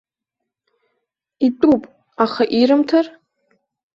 Итәуп, 1.47 1.83
аха 2.23 2.43
ирымҭар? 2.59 3.05